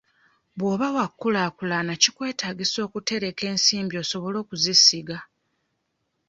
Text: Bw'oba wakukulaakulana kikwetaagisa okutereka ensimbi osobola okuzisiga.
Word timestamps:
Bw'oba 0.57 0.87
wakukulaakulana 0.95 1.93
kikwetaagisa 2.01 2.77
okutereka 2.87 3.43
ensimbi 3.51 3.95
osobola 4.03 4.37
okuzisiga. 4.43 5.17